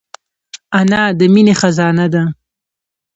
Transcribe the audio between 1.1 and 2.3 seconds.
د مینې خزانه ده